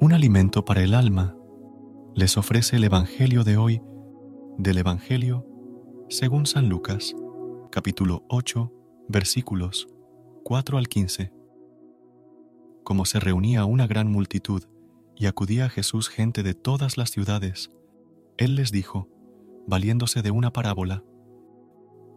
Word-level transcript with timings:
Un 0.00 0.12
alimento 0.12 0.64
para 0.64 0.82
el 0.82 0.92
alma, 0.92 1.36
les 2.14 2.36
ofrece 2.36 2.76
el 2.76 2.84
Evangelio 2.84 3.44
de 3.44 3.56
hoy 3.56 3.80
del 4.58 4.78
Evangelio 4.78 5.46
según 6.08 6.46
San 6.46 6.68
Lucas, 6.68 7.14
capítulo 7.70 8.24
8, 8.28 8.72
versículos 9.08 9.88
4 10.42 10.78
al 10.78 10.88
15. 10.88 11.32
Como 12.82 13.04
se 13.04 13.20
reunía 13.20 13.64
una 13.64 13.86
gran 13.86 14.10
multitud 14.10 14.64
y 15.16 15.26
acudía 15.26 15.66
a 15.66 15.70
Jesús 15.70 16.08
gente 16.08 16.42
de 16.42 16.54
todas 16.54 16.98
las 16.98 17.10
ciudades, 17.10 17.70
Él 18.36 18.56
les 18.56 18.72
dijo, 18.72 19.08
valiéndose 19.66 20.22
de 20.22 20.32
una 20.32 20.52
parábola, 20.52 21.04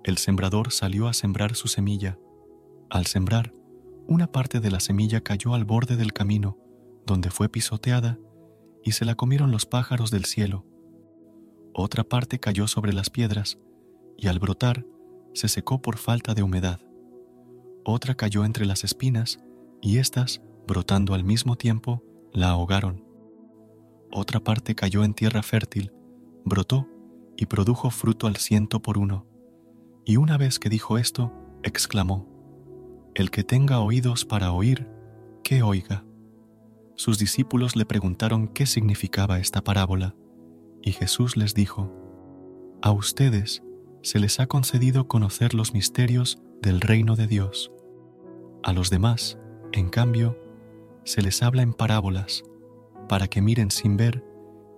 El 0.03 0.17
sembrador 0.17 0.71
salió 0.71 1.07
a 1.07 1.13
sembrar 1.13 1.55
su 1.55 1.67
semilla. 1.67 2.17
Al 2.89 3.05
sembrar, 3.05 3.53
una 4.07 4.31
parte 4.31 4.59
de 4.59 4.71
la 4.71 4.79
semilla 4.79 5.21
cayó 5.21 5.53
al 5.53 5.63
borde 5.63 5.95
del 5.95 6.13
camino, 6.13 6.57
donde 7.07 7.31
fue 7.31 7.49
pisoteada 7.49 8.19
y 8.83 8.91
se 8.91 9.05
la 9.05 9.15
comieron 9.15 9.51
los 9.51 9.65
pájaros 9.65 10.11
del 10.11 10.25
cielo. 10.25 10.63
Otra 11.73 12.03
parte 12.03 12.39
cayó 12.39 12.67
sobre 12.67 12.93
las 12.93 13.09
piedras 13.09 13.57
y 14.17 14.27
al 14.27 14.37
brotar 14.37 14.85
se 15.33 15.47
secó 15.47 15.81
por 15.81 15.97
falta 15.97 16.35
de 16.35 16.43
humedad. 16.43 16.79
Otra 17.83 18.15
cayó 18.15 18.45
entre 18.45 18.65
las 18.65 18.83
espinas 18.83 19.39
y 19.81 19.97
éstas, 19.97 20.41
brotando 20.67 21.13
al 21.13 21.23
mismo 21.23 21.55
tiempo, 21.55 22.03
la 22.33 22.49
ahogaron. 22.49 23.03
Otra 24.11 24.39
parte 24.39 24.75
cayó 24.75 25.03
en 25.03 25.13
tierra 25.13 25.41
fértil, 25.43 25.91
brotó 26.43 26.87
y 27.37 27.45
produjo 27.45 27.89
fruto 27.89 28.27
al 28.27 28.35
ciento 28.35 28.81
por 28.81 28.97
uno. 28.97 29.25
Y 30.05 30.17
una 30.17 30.37
vez 30.37 30.59
que 30.59 30.69
dijo 30.69 30.97
esto, 30.97 31.31
exclamó, 31.63 32.27
El 33.15 33.31
que 33.31 33.43
tenga 33.43 33.79
oídos 33.79 34.25
para 34.25 34.51
oír, 34.51 34.89
que 35.43 35.61
oiga 35.61 36.06
sus 36.97 37.19
discípulos 37.19 37.75
le 37.75 37.85
preguntaron 37.85 38.47
qué 38.47 38.65
significaba 38.65 39.37
esta 39.37 39.63
parábola, 39.63 40.15
y 40.81 40.93
Jesús 40.93 41.37
les 41.37 41.53
dijo, 41.53 41.93
A 42.81 42.91
ustedes 42.91 43.61
se 44.01 44.19
les 44.19 44.39
ha 44.39 44.47
concedido 44.47 45.07
conocer 45.07 45.53
los 45.53 45.73
misterios 45.73 46.41
del 46.59 46.81
reino 46.81 47.15
de 47.15 47.27
Dios. 47.27 47.71
A 48.63 48.73
los 48.73 48.89
demás, 48.89 49.37
en 49.73 49.89
cambio, 49.89 50.39
se 51.03 51.21
les 51.21 51.43
habla 51.43 51.61
en 51.61 51.73
parábolas, 51.73 52.43
para 53.07 53.27
que 53.27 53.43
miren 53.43 53.69
sin 53.69 53.95
ver 53.95 54.25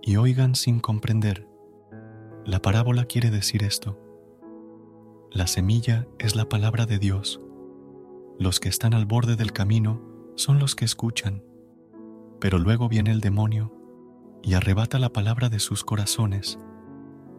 y 0.01 0.17
oigan 0.17 0.55
sin 0.55 0.81
comprender. 0.81 1.47
La 2.45 2.61
parábola 2.61 3.05
quiere 3.05 3.31
decir 3.31 3.63
esto. 3.63 3.97
La 5.31 5.47
semilla 5.47 6.05
es 6.19 6.35
la 6.35 6.49
palabra 6.49 6.85
de 6.85 6.99
Dios. 6.99 7.39
Los 8.37 8.59
que 8.59 8.67
están 8.67 8.93
al 8.93 9.05
borde 9.05 9.37
del 9.37 9.53
camino 9.53 10.01
son 10.35 10.59
los 10.59 10.75
que 10.75 10.83
escuchan 10.83 11.43
pero 12.39 12.57
luego 12.57 12.89
viene 12.89 13.11
el 13.11 13.21
demonio 13.21 13.73
y 14.41 14.53
arrebata 14.53 14.99
la 14.99 15.11
palabra 15.11 15.49
de 15.49 15.59
sus 15.59 15.83
corazones 15.83 16.57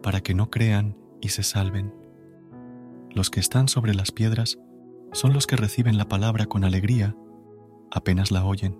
para 0.03 0.21
que 0.21 0.33
no 0.33 0.49
crean 0.49 0.97
y 1.21 1.29
se 1.29 1.43
salven. 1.43 1.93
Los 3.11 3.29
que 3.29 3.39
están 3.39 3.67
sobre 3.67 3.93
las 3.93 4.11
piedras 4.11 4.59
son 5.11 5.33
los 5.33 5.47
que 5.47 5.57
reciben 5.57 5.97
la 5.97 6.07
palabra 6.07 6.45
con 6.45 6.63
alegría, 6.63 7.15
apenas 7.91 8.31
la 8.31 8.45
oyen, 8.45 8.77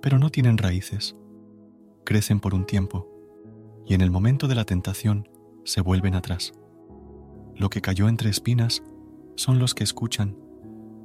pero 0.00 0.18
no 0.18 0.30
tienen 0.30 0.58
raíces. 0.58 1.16
Crecen 2.04 2.40
por 2.40 2.54
un 2.54 2.66
tiempo 2.66 3.08
y 3.86 3.94
en 3.94 4.00
el 4.00 4.10
momento 4.10 4.48
de 4.48 4.54
la 4.54 4.64
tentación 4.64 5.28
se 5.64 5.80
vuelven 5.80 6.14
atrás. 6.14 6.52
Lo 7.54 7.70
que 7.70 7.80
cayó 7.80 8.08
entre 8.08 8.30
espinas 8.30 8.82
son 9.36 9.58
los 9.58 9.74
que 9.74 9.84
escuchan, 9.84 10.36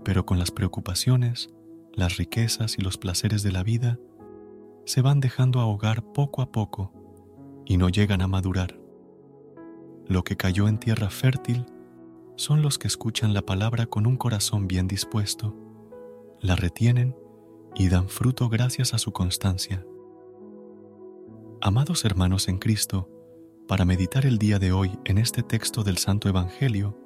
pero 0.03 0.25
con 0.25 0.39
las 0.39 0.51
preocupaciones, 0.51 1.49
las 1.93 2.17
riquezas 2.17 2.77
y 2.77 2.81
los 2.81 2.97
placeres 2.97 3.43
de 3.43 3.51
la 3.51 3.63
vida 3.63 3.99
se 4.87 5.01
van 5.01 5.19
dejando 5.19 5.59
ahogar 5.59 6.01
poco 6.13 6.41
a 6.41 6.49
poco 6.49 6.93
y 7.65 7.75
no 7.75 7.89
llegan 7.89 8.21
a 8.21 8.27
madurar. 8.27 8.79
Lo 10.07 10.23
que 10.23 10.37
cayó 10.37 10.69
en 10.69 10.79
tierra 10.79 11.09
fértil 11.09 11.65
son 12.37 12.61
los 12.61 12.79
que 12.79 12.87
escuchan 12.87 13.33
la 13.33 13.41
palabra 13.41 13.87
con 13.87 14.07
un 14.07 14.15
corazón 14.15 14.65
bien 14.65 14.87
dispuesto, 14.87 15.53
la 16.39 16.55
retienen 16.55 17.17
y 17.75 17.89
dan 17.89 18.07
fruto 18.07 18.47
gracias 18.47 18.93
a 18.93 18.97
su 18.97 19.11
constancia. 19.11 19.85
Amados 21.59 22.05
hermanos 22.05 22.47
en 22.47 22.57
Cristo, 22.57 23.09
para 23.67 23.83
meditar 23.83 24.25
el 24.25 24.37
día 24.37 24.57
de 24.57 24.71
hoy 24.71 24.97
en 25.03 25.17
este 25.17 25.43
texto 25.43 25.83
del 25.83 25.97
Santo 25.97 26.29
Evangelio, 26.29 26.97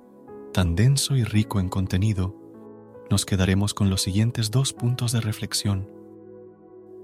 tan 0.53 0.75
denso 0.75 1.15
y 1.15 1.23
rico 1.23 1.59
en 1.59 1.69
contenido, 1.69 2.37
nos 3.09 3.25
quedaremos 3.25 3.73
con 3.73 3.89
los 3.89 4.03
siguientes 4.03 4.51
dos 4.51 4.71
puntos 4.71 5.11
de 5.13 5.21
reflexión. 5.21 6.00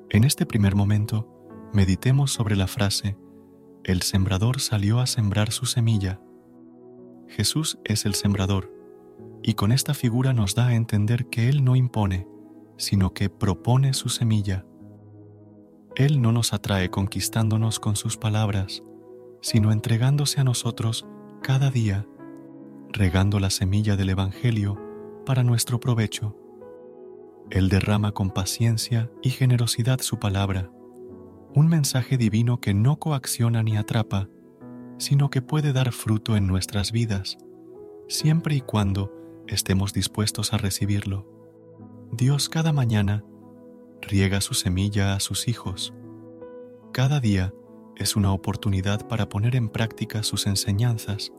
En 0.10 0.24
este 0.24 0.46
primer 0.46 0.74
momento, 0.74 1.28
meditemos 1.74 2.32
sobre 2.32 2.56
la 2.56 2.68
frase, 2.68 3.18
el 3.84 4.04
sembrador 4.04 4.62
salió 4.62 5.00
a 5.00 5.06
sembrar 5.06 5.52
su 5.52 5.66
semilla. 5.66 6.22
Jesús 7.28 7.78
es 7.84 8.06
el 8.06 8.16
sembrador, 8.16 8.72
y 9.44 9.56
con 9.56 9.74
esta 9.74 9.94
figura 9.94 10.32
nos 10.32 10.56
da 10.56 10.68
a 10.68 10.76
entender 10.76 11.28
que 11.28 11.50
Él 11.50 11.66
no 11.66 11.76
impone, 11.76 12.26
sino 12.78 13.14
que 13.14 13.30
propone 13.30 13.94
su 13.94 14.08
semilla. 14.08 14.66
Él 15.98 16.22
no 16.22 16.32
nos 16.32 16.54
atrae 16.54 16.90
conquistándonos 16.90 17.82
con 17.82 17.98
sus 17.98 18.16
palabras, 18.16 18.84
sino 19.42 19.74
entregándose 19.74 20.40
a 20.40 20.46
nosotros 20.46 21.06
cada 21.44 21.70
día, 21.70 22.08
regando 22.94 23.42
la 23.42 23.50
semilla 23.50 23.98
del 23.98 24.12
Evangelio 24.12 24.80
para 25.26 25.44
nuestro 25.44 25.82
provecho. 25.82 26.47
Él 27.50 27.70
derrama 27.70 28.12
con 28.12 28.32
paciencia 28.32 29.10
y 29.22 29.30
generosidad 29.30 30.02
su 30.02 30.20
palabra, 30.20 30.70
un 31.56 31.68
mensaje 31.68 32.18
divino 32.18 32.60
que 32.60 32.74
no 32.74 33.00
coacciona 33.00 33.64
ni 33.64 33.78
atrapa, 33.78 34.28
sino 34.98 35.30
que 35.30 35.42
puede 35.42 35.72
dar 35.72 35.94
fruto 35.94 36.36
en 36.36 36.46
nuestras 36.46 36.92
vidas, 36.92 37.38
siempre 38.08 38.56
y 38.56 38.62
cuando 38.62 39.14
estemos 39.48 39.94
dispuestos 39.94 40.54
a 40.54 40.58
recibirlo. 40.58 41.26
Dios 42.12 42.50
cada 42.50 42.74
mañana 42.74 43.24
riega 44.02 44.42
su 44.42 44.54
semilla 44.54 45.16
a 45.16 45.20
sus 45.20 45.48
hijos. 45.48 45.94
Cada 46.92 47.20
día 47.20 47.54
es 47.96 48.16
una 48.16 48.34
oportunidad 48.34 49.08
para 49.08 49.30
poner 49.30 49.56
en 49.56 49.70
práctica 49.70 50.24
sus 50.24 50.48
enseñanzas, 50.48 51.32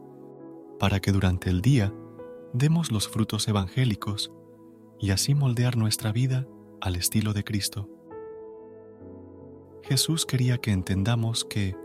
para 0.78 1.00
que 1.00 1.12
durante 1.12 1.50
el 1.50 1.60
día 1.60 1.92
demos 2.52 2.90
los 2.90 3.08
frutos 3.08 3.46
evangélicos 3.48 4.32
y 5.00 5.10
así 5.10 5.34
moldear 5.34 5.76
nuestra 5.76 6.12
vida 6.12 6.47
al 6.81 6.97
estilo 6.97 7.32
de 7.32 7.44
Cristo. 7.44 7.88
Jesús 9.82 10.26
quería 10.26 10.59
que 10.59 10.72
entendamos 10.72 11.44
que, 11.44 11.76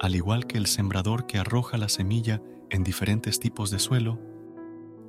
al 0.00 0.16
igual 0.16 0.46
que 0.46 0.58
el 0.58 0.66
sembrador 0.66 1.26
que 1.26 1.38
arroja 1.38 1.78
la 1.78 1.88
semilla 1.88 2.42
en 2.70 2.82
diferentes 2.82 3.38
tipos 3.38 3.70
de 3.70 3.78
suelo, 3.78 4.18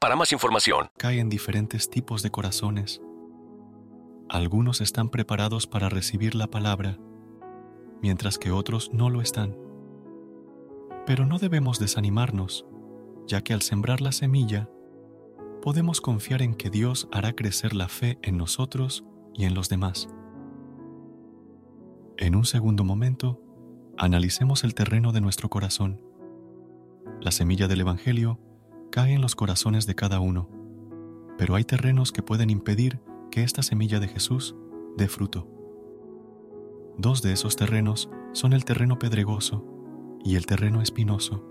para 0.00 0.16
más 0.16 0.32
información. 0.32 0.90
Caen 0.98 1.28
diferentes 1.28 1.88
tipos 1.88 2.22
de 2.22 2.30
corazones. 2.30 3.00
Algunos 4.28 4.80
están 4.80 5.08
preparados 5.08 5.66
para 5.68 5.88
recibir 5.88 6.34
la 6.34 6.48
palabra, 6.48 6.98
mientras 8.02 8.38
que 8.38 8.50
otros 8.50 8.90
no 8.92 9.08
lo 9.08 9.20
están. 9.20 9.56
Pero 11.06 11.26
no 11.26 11.38
debemos 11.38 11.78
desanimarnos, 11.78 12.66
ya 13.26 13.42
que 13.42 13.54
al 13.54 13.62
sembrar 13.62 14.00
la 14.00 14.10
semilla, 14.10 14.68
podemos 15.62 16.00
confiar 16.00 16.42
en 16.42 16.54
que 16.54 16.70
Dios 16.70 17.08
hará 17.12 17.32
crecer 17.34 17.72
la 17.72 17.88
fe 17.88 18.18
en 18.22 18.36
nosotros 18.36 19.04
y 19.32 19.44
en 19.44 19.54
los 19.54 19.68
demás. 19.68 20.08
En 22.16 22.34
un 22.34 22.44
segundo 22.44 22.82
momento, 22.82 23.40
analicemos 23.96 24.64
el 24.64 24.74
terreno 24.74 25.12
de 25.12 25.20
nuestro 25.20 25.48
corazón. 25.48 26.02
La 27.20 27.30
semilla 27.30 27.68
del 27.68 27.82
Evangelio 27.82 28.40
cae 28.90 29.14
en 29.14 29.20
los 29.20 29.36
corazones 29.36 29.86
de 29.86 29.94
cada 29.94 30.20
uno, 30.20 30.48
pero 31.36 31.54
hay 31.54 31.64
terrenos 31.64 32.12
que 32.12 32.22
pueden 32.22 32.50
impedir 32.50 33.00
que 33.30 33.42
esta 33.42 33.62
semilla 33.62 34.00
de 34.00 34.08
Jesús 34.08 34.56
dé 34.96 35.08
fruto. 35.08 35.46
Dos 36.96 37.22
de 37.22 37.32
esos 37.32 37.56
terrenos 37.56 38.10
son 38.32 38.52
el 38.52 38.64
terreno 38.64 38.98
pedregoso 38.98 39.64
y 40.24 40.36
el 40.36 40.46
terreno 40.46 40.82
espinoso. 40.82 41.46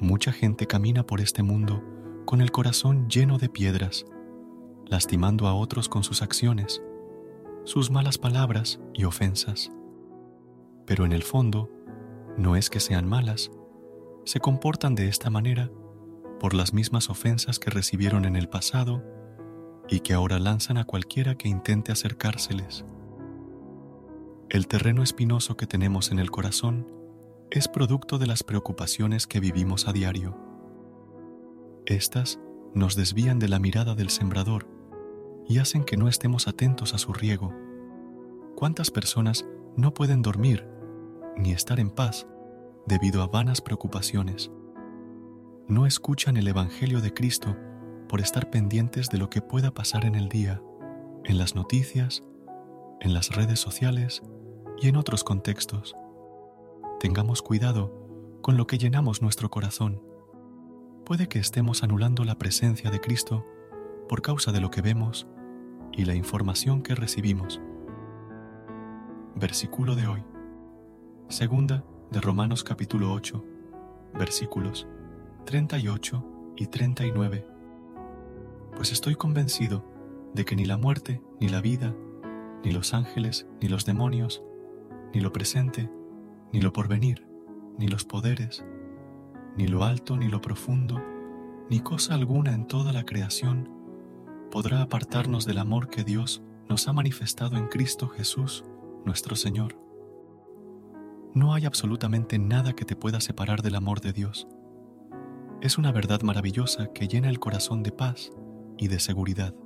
Mucha 0.00 0.32
gente 0.32 0.66
camina 0.66 1.04
por 1.04 1.20
este 1.20 1.42
mundo 1.42 1.82
con 2.26 2.40
el 2.40 2.52
corazón 2.52 3.08
lleno 3.08 3.38
de 3.38 3.48
piedras, 3.48 4.04
lastimando 4.86 5.46
a 5.46 5.54
otros 5.54 5.88
con 5.88 6.04
sus 6.04 6.20
acciones, 6.20 6.82
sus 7.64 7.90
malas 7.90 8.18
palabras 8.18 8.80
y 8.92 9.04
ofensas. 9.04 9.70
Pero 10.84 11.04
en 11.04 11.12
el 11.12 11.22
fondo, 11.22 11.70
no 12.36 12.54
es 12.54 12.70
que 12.70 12.80
sean 12.80 13.08
malas, 13.08 13.50
se 14.24 14.40
comportan 14.40 14.94
de 14.94 15.08
esta 15.08 15.30
manera 15.30 15.70
por 16.38 16.54
las 16.54 16.72
mismas 16.72 17.10
ofensas 17.10 17.58
que 17.58 17.70
recibieron 17.70 18.24
en 18.24 18.36
el 18.36 18.48
pasado 18.48 19.02
y 19.88 20.00
que 20.00 20.14
ahora 20.14 20.38
lanzan 20.38 20.78
a 20.78 20.84
cualquiera 20.84 21.36
que 21.36 21.48
intente 21.48 21.92
acercárseles. 21.92 22.84
El 24.50 24.66
terreno 24.66 25.02
espinoso 25.02 25.56
que 25.56 25.66
tenemos 25.66 26.10
en 26.10 26.18
el 26.18 26.30
corazón 26.30 26.90
es 27.50 27.68
producto 27.68 28.18
de 28.18 28.26
las 28.26 28.42
preocupaciones 28.42 29.26
que 29.26 29.40
vivimos 29.40 29.88
a 29.88 29.92
diario. 29.92 30.36
Estas 31.86 32.38
nos 32.74 32.94
desvían 32.96 33.38
de 33.38 33.48
la 33.48 33.58
mirada 33.58 33.94
del 33.94 34.10
sembrador 34.10 34.66
y 35.48 35.58
hacen 35.58 35.84
que 35.84 35.96
no 35.96 36.08
estemos 36.08 36.48
atentos 36.48 36.94
a 36.94 36.98
su 36.98 37.12
riego. 37.12 37.54
¿Cuántas 38.54 38.90
personas 38.90 39.46
no 39.76 39.94
pueden 39.94 40.20
dormir 40.20 40.66
ni 41.36 41.52
estar 41.52 41.80
en 41.80 41.90
paz 41.90 42.26
debido 42.86 43.22
a 43.22 43.26
vanas 43.26 43.60
preocupaciones? 43.60 44.50
No 45.68 45.84
escuchan 45.84 46.38
el 46.38 46.48
Evangelio 46.48 47.02
de 47.02 47.12
Cristo 47.12 47.54
por 48.08 48.22
estar 48.22 48.48
pendientes 48.48 49.10
de 49.10 49.18
lo 49.18 49.28
que 49.28 49.42
pueda 49.42 49.70
pasar 49.70 50.06
en 50.06 50.14
el 50.14 50.30
día, 50.30 50.62
en 51.24 51.36
las 51.36 51.54
noticias, 51.54 52.24
en 53.02 53.12
las 53.12 53.36
redes 53.36 53.60
sociales 53.60 54.22
y 54.80 54.88
en 54.88 54.96
otros 54.96 55.24
contextos. 55.24 55.94
Tengamos 57.00 57.42
cuidado 57.42 57.92
con 58.40 58.56
lo 58.56 58.66
que 58.66 58.78
llenamos 58.78 59.20
nuestro 59.20 59.50
corazón. 59.50 60.00
Puede 61.04 61.28
que 61.28 61.38
estemos 61.38 61.82
anulando 61.82 62.24
la 62.24 62.38
presencia 62.38 62.90
de 62.90 63.02
Cristo 63.02 63.44
por 64.08 64.22
causa 64.22 64.52
de 64.52 64.62
lo 64.62 64.70
que 64.70 64.80
vemos 64.80 65.26
y 65.92 66.06
la 66.06 66.14
información 66.14 66.82
que 66.82 66.94
recibimos. 66.94 67.60
Versículo 69.34 69.96
de 69.96 70.06
hoy. 70.06 70.24
Segunda 71.28 71.84
de 72.10 72.22
Romanos 72.22 72.64
capítulo 72.64 73.12
8, 73.12 73.44
versículos 74.14 74.88
38 75.48 76.52
y 76.58 76.66
39 76.66 77.46
pues 78.76 78.92
estoy 78.92 79.14
convencido 79.14 79.82
de 80.34 80.44
que 80.44 80.54
ni 80.54 80.66
la 80.66 80.76
muerte, 80.76 81.22
ni 81.40 81.48
la 81.48 81.62
vida, 81.62 81.96
ni 82.62 82.70
los 82.70 82.92
ángeles, 82.92 83.48
ni 83.62 83.68
los 83.68 83.86
demonios, 83.86 84.42
ni 85.14 85.22
lo 85.22 85.32
presente, 85.32 85.90
ni 86.52 86.60
lo 86.60 86.74
porvenir, 86.74 87.26
ni 87.78 87.88
los 87.88 88.04
poderes, 88.04 88.62
ni 89.56 89.66
lo 89.66 89.84
alto, 89.84 90.18
ni 90.18 90.28
lo 90.28 90.42
profundo, 90.42 91.02
ni 91.70 91.80
cosa 91.80 92.12
alguna 92.12 92.52
en 92.52 92.66
toda 92.66 92.92
la 92.92 93.06
creación 93.06 93.70
podrá 94.50 94.82
apartarnos 94.82 95.46
del 95.46 95.56
amor 95.56 95.88
que 95.88 96.04
Dios 96.04 96.42
nos 96.68 96.88
ha 96.88 96.92
manifestado 96.92 97.56
en 97.56 97.68
Cristo 97.68 98.08
Jesús, 98.08 98.66
nuestro 99.06 99.34
Señor. 99.34 99.80
No 101.32 101.54
hay 101.54 101.64
absolutamente 101.64 102.38
nada 102.38 102.74
que 102.74 102.84
te 102.84 102.96
pueda 102.96 103.22
separar 103.22 103.62
del 103.62 103.76
amor 103.76 104.02
de 104.02 104.12
Dios. 104.12 104.46
Es 105.60 105.76
una 105.76 105.90
verdad 105.90 106.22
maravillosa 106.22 106.92
que 106.92 107.08
llena 107.08 107.28
el 107.28 107.40
corazón 107.40 107.82
de 107.82 107.90
paz 107.90 108.30
y 108.76 108.86
de 108.86 109.00
seguridad. 109.00 109.56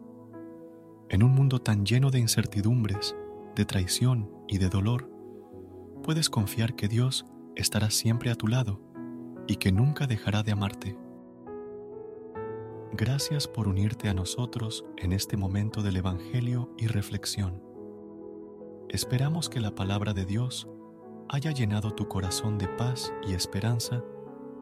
En 1.11 1.23
un 1.23 1.33
mundo 1.33 1.61
tan 1.61 1.85
lleno 1.85 2.11
de 2.11 2.19
incertidumbres, 2.19 3.15
de 3.55 3.67
traición 3.67 4.31
y 4.49 4.57
de 4.57 4.71
dolor, 4.71 5.11
puedes 6.03 6.31
confiar 6.31 6.77
que 6.77 6.89
Dios 6.89 7.27
estará 7.57 7.91
siempre 7.91 8.31
a 8.31 8.37
tu 8.37 8.49
lado 8.49 8.81
y 9.47 9.57
que 9.57 9.71
nunca 9.71 10.07
dejará 10.07 10.43
de 10.43 10.53
amarte. 10.53 10.97
Gracias 12.93 13.47
por 13.47 13.69
unirte 13.69 14.09
a 14.09 14.15
nosotros 14.15 14.87
en 14.97 15.13
este 15.13 15.37
momento 15.37 15.83
del 15.83 15.97
Evangelio 15.97 16.75
y 16.79 16.87
reflexión. 16.87 17.63
Esperamos 18.89 19.51
que 19.51 19.61
la 19.61 19.75
palabra 19.75 20.15
de 20.15 20.25
Dios 20.25 20.67
haya 21.29 21.51
llenado 21.51 21.91
tu 21.91 22.09
corazón 22.09 22.57
de 22.57 22.69
paz 22.69 23.13
y 23.29 23.35
esperanza 23.35 24.03